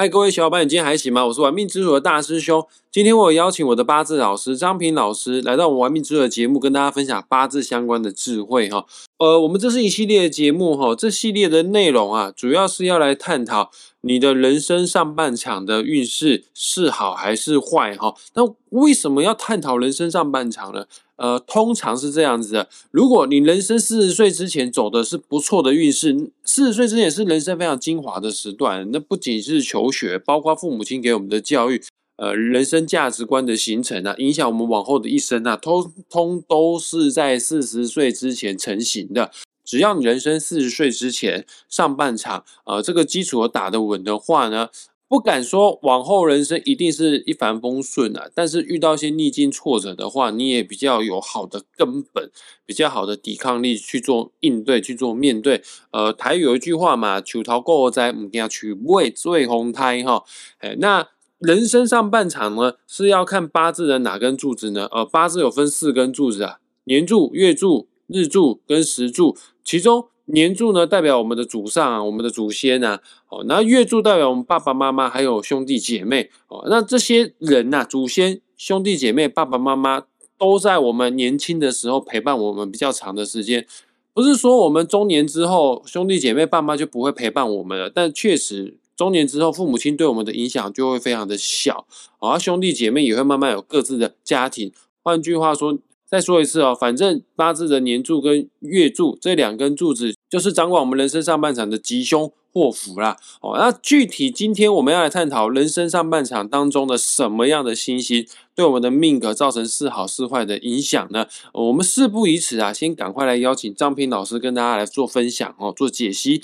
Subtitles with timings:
[0.00, 1.26] 嗨，各位小伙伴，你今天还行吗？
[1.26, 2.66] 我是玩命之主的大师兄。
[2.90, 8.86] 今天我邀请我的八字老师张平老师来到我们玩命之主的节目，跟大家分享八字相关的智慧哈。
[9.18, 18.14] 呃，我们这是一系列的节目哈，这系列的内容啊，主要是要来探讨你的人生上半场的运势是好还是坏哈。
[18.32, 20.86] 那为什么要探讨人生上半场呢？
[21.20, 22.66] 呃，通常是这样子的。
[22.90, 28.88] 如果你人生四十岁之前走的是不错的运势，四十岁之前是人生非常精华的时段。
[28.90, 31.82] 那不仅是求学，包括父母亲给我们的教育，
[32.16, 39.30] 呃，人生价值观的形成啊，影响我们往后的一生啊，通通都是在四十岁之前成型的。
[39.62, 44.70] 只要你人生四十岁之前上半场，呃，这个基础打得稳的话呢。
[45.10, 52.30] 不敢说往后人生一定是一帆风顺啊，但是遇到一些逆境挫折的话，你也比较有好的根本，
[52.64, 55.64] 比较好的抵抗力去做应对，去做面对。
[55.90, 60.22] 呃，台语有一句话嘛，“求桃过灾，唔惊去未最红胎”哈。
[60.58, 61.08] 哎，那
[61.40, 64.86] 人生上半场呢，是要看八字的哪根柱子呢？
[64.92, 70.06] 呃，八字有分四根柱子啊，年柱、月柱、日柱跟时柱，其中。
[70.32, 80.04] 年柱呢，代表我们的祖上啊，我们的祖先啊，哦，那月柱代表我们爸爸妈妈还有兄弟姐妹哦，那这些人呐，祖先、兄弟姐妹、爸爸妈妈
[80.38, 83.66] 都在我们年轻的时候陪伴我们比较长的时间，
[84.12, 91.86] 不是说我们中年之后兄弟姐妹、爸妈就不会陪伴我们了，但确实中年之后父母亲对我们的影响就会非常的小，
[92.18, 95.78] 而兄弟姐妹也会慢慢有各自的家庭，换句话说。
[96.10, 103.16] 再说一次哦，反正八字的年柱跟月柱这两根柱子，就是掌管我们人生上半场的吉凶祸福啦。
[103.42, 111.26] 哦，那具体今天我们要来探讨人生上半场当中的什么样的星星对我们的命格造成是好是坏的影响呢？
[111.52, 116.42] 我们事不宜迟啊，先赶快来邀请张平老师跟大家来做分享哦，做解析。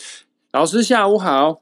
[0.50, 1.60] 老师下午好，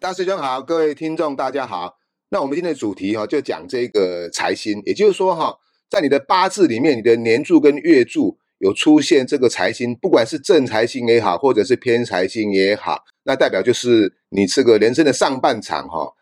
[0.00, 1.98] 大师兄好，各位听众大家好。
[2.30, 5.58] 那我们今天的主题哈，就讲这个财星，也就是说哈。
[5.88, 16.12] 在你的八字里面，你的年柱跟月柱有出现这个财星，不管是正财星也好，或者是偏财星也好，那代表就是你这个人生的上半场哈，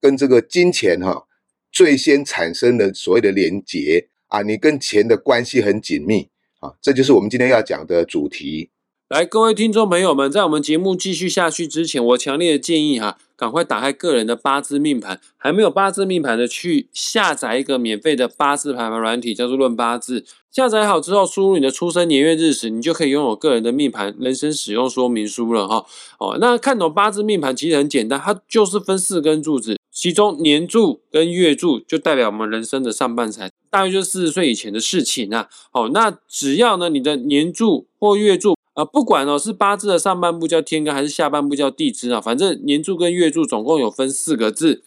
[0.00, 1.26] 跟这个金钱哈
[1.70, 6.28] 最先产生的所谓的连结啊，你跟钱的关系很紧密
[6.60, 8.71] 啊，这就是我们今天要讲的主题。
[9.12, 20.24] 来，各位听众朋友们，在我们节目继续下去之前，我强烈的建议哈，赶快打开个人的八字命盘，还没有八字命盘的，去下载一个免费的八字排盘软体，叫做论八字。
[20.50, 25.84] 下载好之后，输入你的出生年月日时，你就可以拥有个人的命盘人生使用说明书了哈。
[26.18, 35.50] 哦，那看懂八字命盘其实很简单，它就是分四根柱子，其中年柱跟月柱就代表我们人生的上半场，大约就是四十岁以前的事情啊。
[35.72, 38.56] 哦，那只要呢，你的年柱或月柱。
[38.74, 44.82] 啊，不管哦，是八字的上半部叫天干，还是下半部叫地支啊，反正年柱跟月柱总共有分四个字，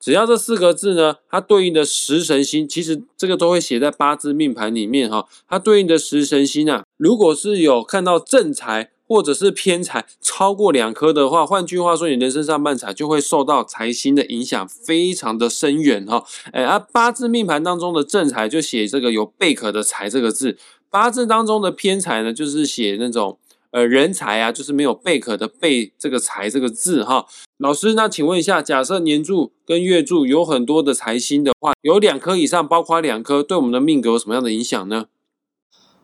[0.00, 5.26] 只要这四个字呢，它对应的食神星，其实这个都会写在八字命盘里面哈。
[5.48, 16.24] 它对应的食神星啊，如果是有看到正财或者是偏财超过两颗的话，换句话说，你人生上半场就会受到财星的影响，非常的深远哈。
[16.52, 20.56] 哎，而八字命盘当中的正财就写这个有贝壳的财这个字。
[20.90, 23.38] 八字当中的偏财呢，就是写那种
[23.70, 27.26] 呃人才啊，就是没有贝壳的贝这个财这个字哈。
[27.58, 35.06] 老师，那请问一下，假设年柱跟月柱有很多的财星的话，有两颗以上，包括两颗，对我们的命格有什么样的影响呢？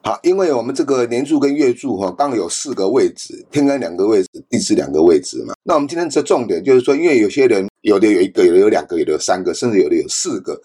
[0.03, 5.55] 好，因为我们这个年柱跟月柱哈，刚有四个位置，天干两个位置，地支两个位置嘛。
[5.65, 10.61] 那我们今天的重点就是说，因为有些人有的有一个，有的有两个，有的有三个，甚至有的有四个，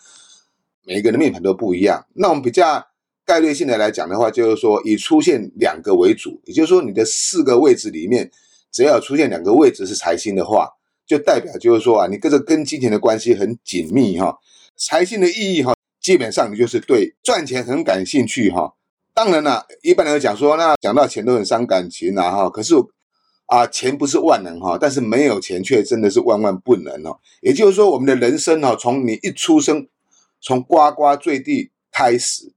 [0.86, 2.06] 每一个人的命盘都不一样。
[2.14, 2.91] 那我们比较。
[3.32, 8.30] 概率性的来讲的话，就是说以出现两个为主，也就是说你的四个位置里面，
[8.74, 10.68] 只要出现两个位置是财星的话，
[11.08, 14.38] 就代表就是说啊，你跟这跟金钱的关系很紧密哈。
[14.76, 18.74] 财星的意义哈，基本上你就是对赚钱很感兴趣哈。
[19.14, 22.50] 当然了，一般来讲说，那讲到钱都很伤感情啊哈。
[22.50, 22.76] 可是
[23.46, 27.18] 啊，钱不是万能哈，但是没有钱却真的是万万不能哦。
[27.40, 29.88] 也就是说，我们的人生哈，从你一出生，
[30.42, 32.52] 从呱呱坠地开始。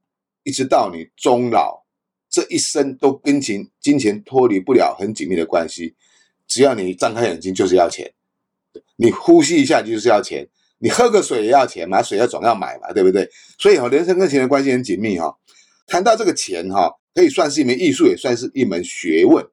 [0.45, 1.85] 一直到你终老，
[2.31, 5.97] 这一生都跟钱、金钱脱离不了很紧密的关系。
[6.47, 8.07] 只要你张开眼睛，就是要钱；
[8.97, 10.45] 你呼吸一下，就是要钱；
[10.79, 13.29] 你喝个水也要钱，买水要总要买嘛，对不对？
[13.59, 15.37] 所以哈，人生跟钱的关系很紧密哈。
[15.87, 19.45] 谈到这个钱哈，可以算是一门艺术，也算是一门学问。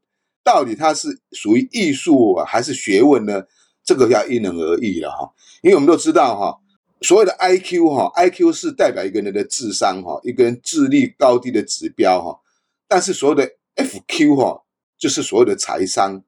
[0.43, 3.43] 到底它是属于艺术还是学问呢？
[3.83, 5.31] 这个要因人而异了哈。
[5.63, 6.57] 因为我们都知道哈。
[7.01, 12.39] 所谓的 I Q 哈，I Q 是代表一个人的智商哈，一个人智力高低的指标哈。
[12.87, 14.63] 但是所谓的 F Q 哈，
[14.99, 16.21] 就是所谓的财商，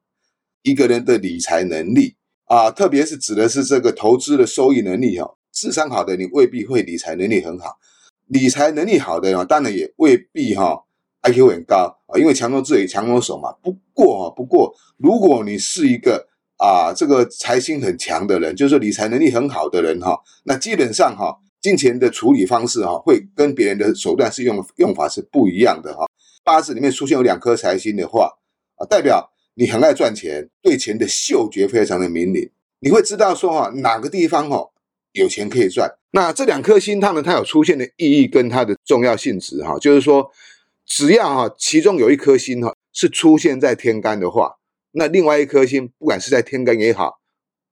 [0.63, 2.15] 一个人的理财能力
[2.45, 5.35] 啊，特别是指的是这个投资的收益能力哈。
[5.51, 7.77] 智商好的你未必会理财能力很好，
[8.25, 10.83] 理财能力好的啊，当然也未必哈
[11.21, 13.51] IQ 很高啊，因为强中自有强中手嘛。
[13.61, 16.27] 不过哈，不过如果你是一个
[16.63, 26.05] 啊这个财星很强的人，就是理财能力很好的人哈，那基本上哈金钱的处理方式哈会跟别人的手段是用用法是不一样的哈。
[26.41, 28.31] 八字里面出现有两颗财星的话
[28.75, 32.49] 啊，代表你很爱赚钱，对钱的嗅觉非常的敏敏，
[32.79, 34.69] 你会知道说哈哪个地方哈
[35.11, 35.93] 有钱可以赚。
[36.11, 40.31] 那这两颗星它呢，它有出现的意义跟它的重要性质哈，就是说
[40.85, 44.53] 只要哈其中有一颗星哈是出现在天干的话，
[44.93, 47.19] 那另外一颗星不管是在天干也好，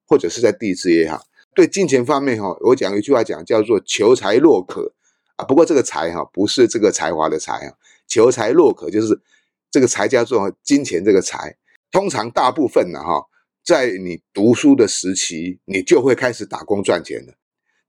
[0.07, 1.23] 或者是在地支也好，
[1.55, 4.93] 对金钱方面哈，我讲一句话讲叫做求财若渴
[5.37, 5.45] 啊。
[5.45, 7.73] 不过这个财哈不是这个才华的财啊。
[8.07, 9.21] 求财若渴，就是
[9.69, 11.55] 这个财叫做金钱这个财。
[11.91, 13.25] 通常大部分呢，哈，
[13.63, 17.33] 在你读书的时期，你就会开始打工赚钱了。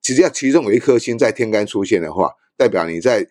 [0.00, 3.26] 只要其中有一颗星在天干出现的话，代表你在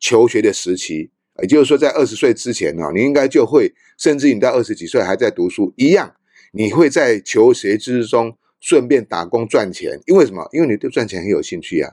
[0.00, 1.10] 求学的时期，
[1.42, 6.14] 也就是说在二十岁之前呢，你应该就会，甚至你到二十几岁还在读书一样，
[6.52, 10.00] 你会在求学之中顺便打工赚钱。
[10.06, 10.48] 因为什么？
[10.52, 11.92] 因为你对赚钱很有兴趣啊。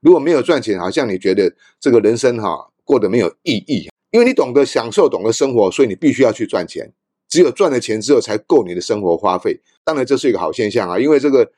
[0.00, 2.68] 如果没有赚钱，好像你觉得这个人生哈。
[2.84, 6.92] 过得没有意义，因为你懂得享受，懂得生活，所以你必须要去赚钱。
[7.28, 9.60] 只有赚了钱之后，才够你的生活花费。
[9.84, 11.48] 当然，这是一个好现象啊，因为这个，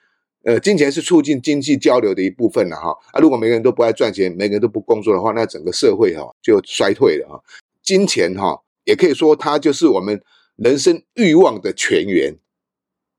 [0.45, 2.91] 呃，金钱是促进经济交流的一部分了哈。
[3.13, 7.43] 啊，如果每个人都不爱赚钱，每个人都不工作的话，那整个社会哈就衰退了哈。
[7.83, 10.23] 金钱哈，也可以说它就是我们
[10.57, 12.37] 人生欲望的泉源。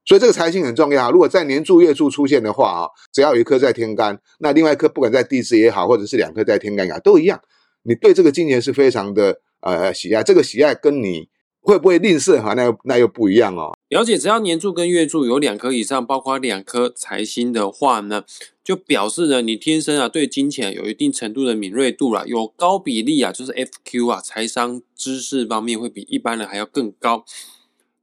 [0.06, 1.10] 所以这个财星很重要。
[1.10, 7.42] 如果在年柱月柱出现的话啊，只要有一颗在天干，那另外一颗不管在地支也好，或者是两颗在天干也好，都一样。
[7.82, 11.28] 你对这个金钱是非常的呃喜爱，这个喜爱跟你
[11.66, 13.76] 会不会吝啬哈，那又那又不一样哦。
[13.90, 18.24] 了解，只要年柱跟月柱有两颗以上，包括两颗财星的话呢，
[18.64, 27.26] 就表示呢你天生啊对金钱有一定程度的敏锐度啦，有高比例啊，就是 FQ 啊，财商知识方面会比一般人还要更高。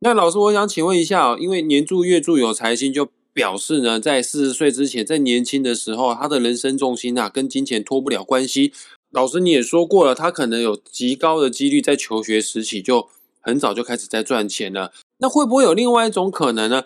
[0.01, 8.73] 那老师，我想请问一下哦，因为年柱月柱有财星，就表示呢在四十岁之前，在年轻的时候，他的人生重心啊跟金钱脱不了关系。
[9.13, 13.09] 老师，你也说过了，他可能有极高的几率在求学时期就
[13.43, 14.93] 很早就开始在赚钱了。
[15.19, 16.83] 那会不会有另外一种可能呢？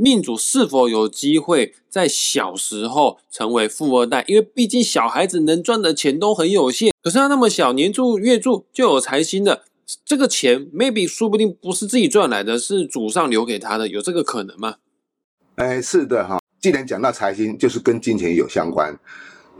[0.00, 4.24] 命主是否有机会在小时候成为富二代？
[4.28, 6.92] 因为毕竟小孩子能赚的钱都很有限。
[7.02, 9.64] 可是他那么小，年住月住就有财星的，
[10.04, 14.76] 这个钱 maybe 说不定不是自己赚来的，是祖上留给他的，有这个可能吗？
[15.56, 16.38] 哎，是的哈。
[16.60, 18.96] 既然讲到财星，就是跟金钱有相关。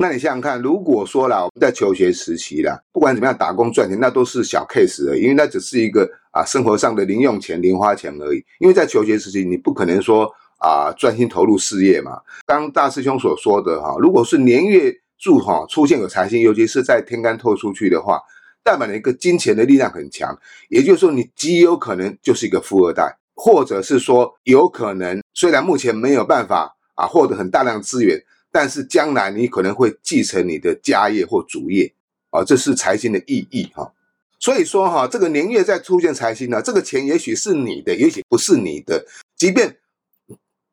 [0.01, 8.45] 那你想想看，如果说了我们在求学时期啦，不管怎么样打工赚钱，那都是小 case 而已，因为那只是一个啊生活上的零用钱、零花钱而已。
[8.61, 12.13] 因为在求学时期，你不可能说啊专心投入事业嘛。
[12.47, 18.21] 刚大师兄所说的哈，如果是年月柱哈出现有财星，尤其是在天干透出去的话，
[18.63, 28.23] 代表了一个金钱的力量很强，也就是说你极有可能就是一个富二代，或者是说有可能虽然目前没有办法啊获得很大量资源。
[28.51, 31.93] 但是将来你可能会继承你的家业或主业
[32.31, 33.93] 啊，这是财星的意义哈。
[34.41, 39.05] 所以说哈，这个年月在出现财星呢，这个钱也许是你的，也许不是你的。
[39.37, 39.77] 即便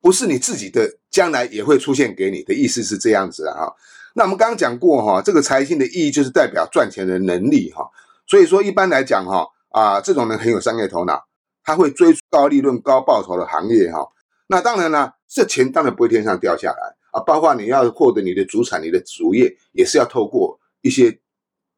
[0.01, 3.73] 不是你自己的，将来也会出现给你的意思是这样子啊。
[4.13, 7.89] 那我们刚刚讲过哈，这个财星的意义就是代表赚钱的能力哈。
[8.27, 11.25] 所以说一般来讲哈啊，这种人很有商业头脑，
[11.63, 14.07] 他会追高利润、高报酬的行业哈。
[14.47, 16.95] 那当然了，这钱当然不会天上掉下来。
[17.15, 21.17] 啊，包括你要获得你的主产、你的主业，也是要透过一些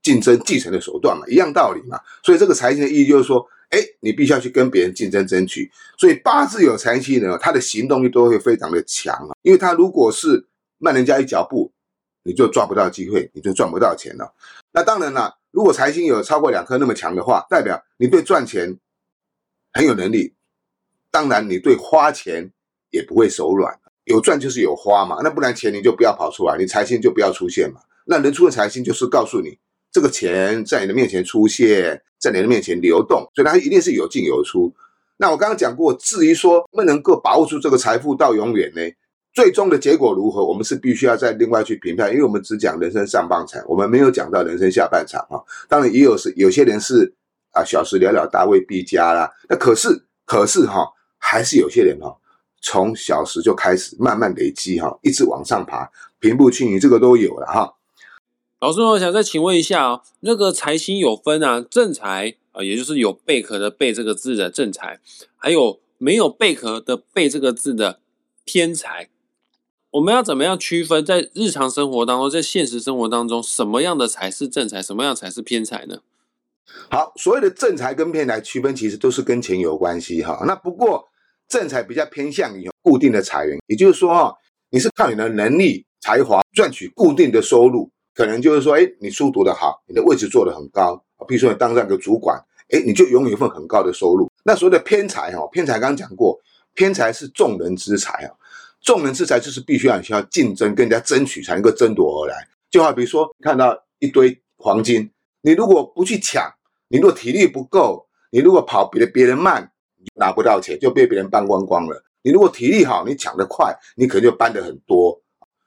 [0.01, 2.01] 竞争继承的手段嘛，一样道理嘛。
[2.23, 5.71] 所以这个财星的意义就是说，哎，你必须要去跟别人竞争争取。
[5.95, 10.47] 所以八字有财星的人，他的行动力都会非常的强啊，因为他如果是
[10.79, 11.71] 慢人家一脚步，
[12.23, 14.33] 你就抓不到机会，你就赚不到钱了。
[14.71, 18.75] 那当然了，如果财星有超过两颗那么强的话，代表你对赚钱
[19.71, 20.33] 很有能力，
[21.11, 22.51] 当然你对花钱
[22.89, 23.79] 也不会手软。
[24.07, 27.81] 有赚就是有花嘛，那不然钱你就不要跑出来，你财星就不要出现嘛。
[28.05, 29.57] 那人出的财星就是告诉你，
[29.91, 34.73] 这个钱在你的面前出现，在你的面前流动，所以它一定是有进有出。
[35.17, 38.81] 那我刚刚讲过，至于说能不能够把握住这个财富到永远呢？
[39.33, 45.37] 最终的结果如何，我们是必须要再另外去评判，因为我们只讲人生上半场，我们没有讲到人生下半场啊。
[45.67, 47.13] 当然也有是有些人是
[47.51, 49.29] 啊小时了了，大未必佳啦。
[49.49, 50.87] 那可是可是哈，
[51.17, 52.15] 还是有些人哈。
[52.61, 57.75] 从小时就开始慢慢累积哈，一直往上爬，平步青云，这个都有了哈。
[58.59, 64.99] 老师，我想再请问一下啊，那个财星有分啊，正财啊，也就是有贝壳的贝这个字的正财，
[65.35, 67.99] 还有没有贝壳的贝这个字的
[68.43, 69.09] 偏财。
[69.91, 75.99] 我们要怎么样区分在日常生活当中，在现实生活当中，什么样的才是正财，什么样才是偏财呢？
[76.89, 80.43] 好，所谓的正财跟偏财区分，其实都是跟钱有关系哈。
[80.45, 81.07] 那不过
[81.47, 84.35] 正财比较偏向于固定的财源，也就是说哈，
[84.69, 92.37] 你是靠你的能力、才华赚取固定的收入，可能就是说，哎，你书读得好，你的位置做得很高，比如说你当上个主管，
[92.69, 94.29] 哎，你就拥有一份很高的收入。
[94.43, 96.39] 那所谓的偏财哈，偏财刚刚讲过，
[96.73, 98.33] 偏财是众人之财啊。
[98.81, 102.47] 众人之财就是必须要需要竞争，跟人家争取才能够争夺而来。
[102.69, 105.09] 就好比如说，看到一堆黄金，
[105.41, 106.49] 你如果不去抢，
[106.87, 109.71] 你如果体力不够，你如果跑比别人慢，
[110.15, 112.03] 拿不到钱就被别人搬光光了。
[112.21, 115.21] 你如果体力好，你抢得快，你可能就搬得很多。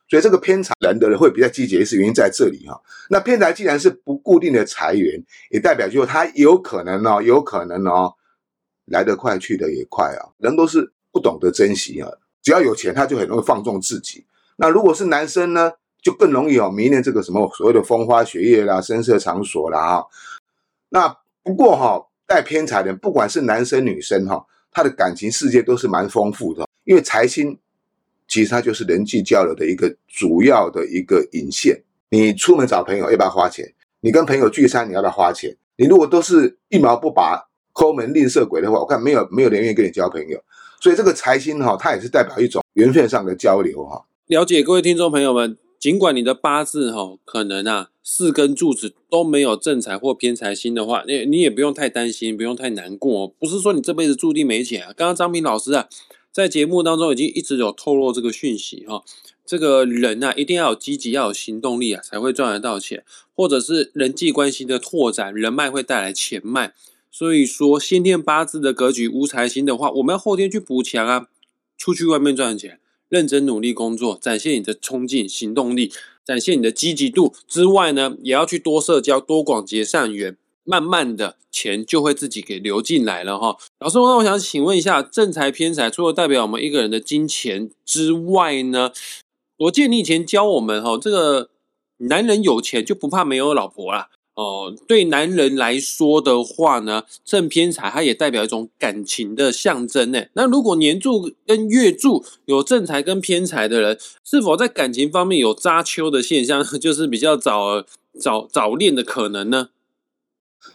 [0.08, 2.80] 所以这个偏财人的人会比较积极，是原因在这里哈。
[3.08, 8.12] 那偏财既然是不固定的财源，也代表就他有可能哦，有可能哦，
[8.86, 10.34] 来得快去得也快啊。
[10.38, 12.10] 人都是不懂得珍惜啊。
[12.42, 14.26] 只要有钱，他就很容易放纵自己。
[14.56, 20.04] 那如果是男生呢，就更容易哦迷恋这个什么所谓的风花雪月啦、声色场所啦啊。
[20.88, 26.64] 那不过哈，带偏财的，不管是男生女生哈，他的感情世界都是蛮丰富的。
[26.84, 27.58] 因为财星
[28.28, 31.82] 其实它就是人际交流的一个主要的一个引线。
[32.08, 33.68] 你出门找朋友要不要花钱？
[34.00, 35.56] 你跟朋友聚餐你要不要花钱？
[35.76, 40.40] 你如果都是一毛不拔、抠门吝啬鬼的话，我看没有没有人愿意跟你交朋友。
[40.80, 44.04] 所以这个财星哈，它也是代表一种缘分上的交流哈。
[44.28, 53.26] 了解各位听众朋友们，尽管你的八字哈可能啊四根柱子都没有正财或偏财星的话，你你也不用太担心，不用太难过。
[53.26, 54.92] 不是说你这辈子注定没钱啊。
[54.94, 55.88] 刚刚张平老师啊
[56.30, 59.02] 在节目当中已经一直有透露这个讯息哈，
[59.46, 63.02] 这个人啊一定要有积极，要有行动力啊，才会赚得到钱，
[63.34, 66.74] 或者是人际关系的拓展，人脉会带来钱脉。
[67.10, 71.28] 所以说，先天八字的格局无财星的话，我们要后天去补强啊，
[71.78, 72.79] 出去外面赚钱，
[73.10, 75.92] 认真努力工作，展现你的冲劲、行动力，
[76.24, 83.58] 展现你的积极度之外呢，也要去多社交、多广结善缘，慢慢的钱就会自己给流进来了哈。
[83.80, 88.92] 老师，那我想请问一下，正财偏财，除了代表我们一个人的金钱之外呢，
[89.58, 91.50] 我记得你以前教我们哈，这个
[91.98, 94.08] 男人有钱就不怕没有老婆啦。
[94.34, 100.24] 哦，对男人来说的话呢，正偏财它也代表一种感情的象征呢。
[100.32, 107.84] 那如果年柱跟月柱有正财跟偏财的人，是否在感情方面有扎秋的现象， 就是比较早
[108.18, 109.68] 早早恋的可能呢？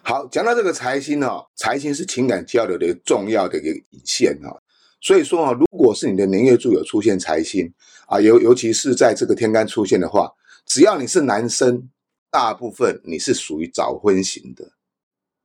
[0.04, 4.62] 好，讲到这个财星哈，财星是情感交流的一个重要的一个引线哈。
[5.02, 7.74] 所以说啊，如果是你的年月柱有出现财星
[8.06, 10.34] 啊，尤尤其是在这个天干出现的话，
[10.68, 11.90] 只要你是男生。
[12.32, 14.74] 大部分你是属于早婚型的，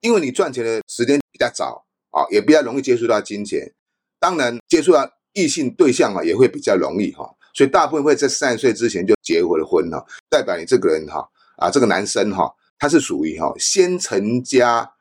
[0.00, 3.72] 因为你赚钱的时间比较早啊，也比较容易接触到金钱，
[4.18, 14.92] 当然接触到异性对象啊也会比较容易哈，所以大部分会在三十岁之前就结婚了婚哈，代表你这个人哈啊这个男生哈他是属于哈先成家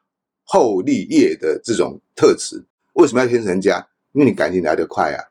[0.44, 2.64] 后立业的这种特质。
[2.94, 3.88] 为什么要先成家？
[4.12, 5.24] 因为你感情来得快啊。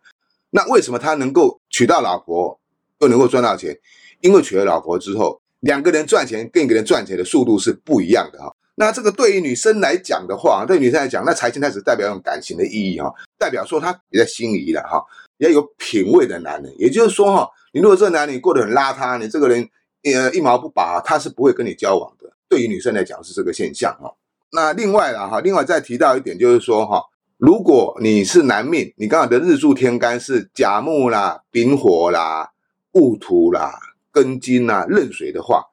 [0.51, 2.59] 那为什么他能够娶到老婆
[2.99, 3.79] 又能够赚到钱？
[4.21, 5.41] 因为娶了老婆之后。
[5.61, 8.55] 两个人赚钱跟一个人赚钱的速度是不一样的哈。
[8.77, 15.03] 那这个对于女生来讲的话，对女生来讲，那财星它只代表一种感情的意义哈，代表说他比较心仪的哈，
[15.39, 16.73] 要有品味的男人。
[16.79, 19.69] 也就是说哈，你如果这个男人过得很邋遢，你这个人
[20.05, 22.33] 呃一毛不拔，他是不会跟你交往的。
[22.49, 24.15] 对于女生来讲是这个现象哈。
[24.53, 27.03] 那另外了哈，另外再提到一点就是说哈，
[27.37, 32.53] 如果你是男命，你刚好的日柱天干是甲木啦、丙火啦、
[32.93, 33.73] 戊土啦。
[34.19, 35.65] 根金啊，壬水的话，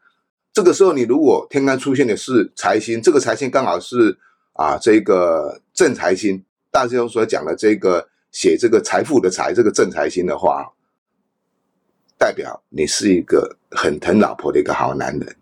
[0.54, 4.16] 这个时候你如果天干出现的是财星，这个财星刚好是
[4.54, 10.72] 啊这个正财星，大师兄所讲的这个写这个财富的财，这个正财星的话，
[12.20, 15.36] 代表你是一个很疼老婆的一个好男人。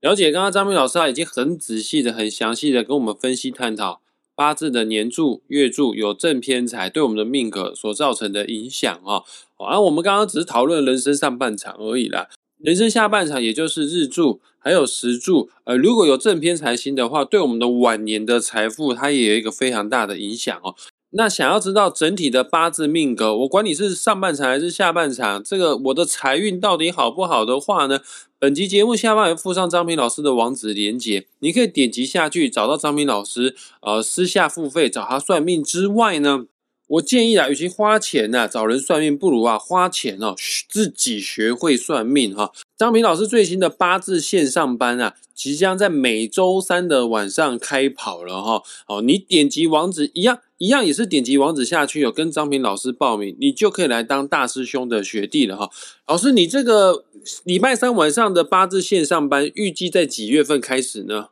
[0.00, 4.00] 了解，刚刚张明老师啊，已经很仔细的、很详细的跟我们分析探讨
[4.38, 9.24] 八字的年柱、月柱有正偏财对我们的命格所造成的影响哦。
[9.56, 12.28] 而我们刚刚只是讨论人生上半场而已啦，
[12.58, 20.76] 人生下半场，也就是日柱还有时柱，呃，如果有正偏财星的话，对我们的晚年的财富，它也有一个非常大的影响哦。
[21.10, 28.00] 那想要知道整体的八字命格，我管你是上半场还是下半场，这个我的财运到底好不好的话呢？
[28.38, 36.44] 本集节目下方有附上张平老师的网址连接，你可以点击下去找到张平老师，呃，私下付费找他算命之外呢。
[36.86, 40.34] 我建议啊，与其花钱呐找人算命，不如啊花钱哦
[40.68, 42.52] 自己学会算命哈。
[42.78, 48.62] 张平老师最新的八字线上班啊，即将在每周三的晚上开跑了哈。
[48.86, 55.68] 哦，你点击网址一样，一样也是点击网址下去，有跟张平老师报名，你就可以来当大师兄的学弟了哈。
[56.06, 57.04] 老师，你这个
[57.42, 61.30] 礼拜三晚上的八字线上班，预计在几月份开始呢？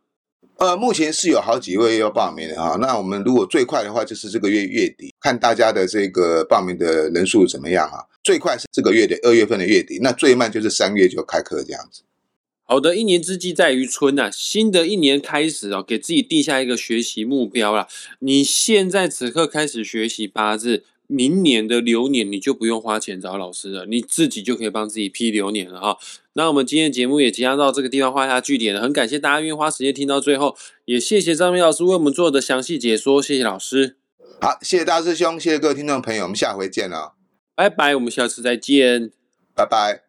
[0.57, 2.77] 呃，目前是有好几位要报名的哈。
[2.81, 8.03] 那我们如果最快的话，就是这个月月底，看大家的这个报名的人数怎么样啊？
[8.27, 12.03] 最快是这个月的二月份的月底，那最慢就是三月就开课这样子。
[12.65, 17.87] 好的，一年之计在于春呐，新的一年开始哦，给自己定下一个学习目标啦。
[18.19, 20.83] 你现在此刻开始学习八字。
[21.09, 25.97] 明年的流年你就不用花钱找老师了，你自己就可以帮自己批流年了哈。
[26.33, 33.95] 那我们今天的节目也即将到这个地方画下句点了，很感谢大家愿意花时间听到最后，也谢谢张明老师为我们做的详细解说，谢谢老师。
[34.41, 37.16] 好，谢谢大师兄，谢谢各位听众朋友，我们下回见了，
[37.57, 39.11] 拜拜，我们下次再见，
[39.55, 40.06] 拜拜。